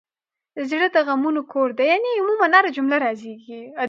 [0.69, 1.91] زړه د غمونو کور دی.